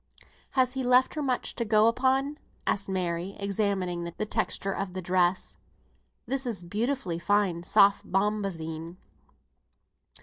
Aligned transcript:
"Has 0.57 0.73
he 0.73 0.83
left 0.83 1.13
her 1.13 1.21
much 1.21 1.53
to 1.57 1.63
go 1.63 1.85
upon?" 1.87 2.39
asked 2.65 2.89
Mary, 2.89 3.35
examining 3.39 4.03
the 4.03 4.25
texture 4.25 4.71
of 4.73 4.93
the 4.95 5.01
dress. 5.03 5.57
"This 6.25 6.47
is 6.47 6.63
beautifully 6.63 7.19
fine 7.19 7.61
soft 7.61 8.11
bombazine." 8.11 8.97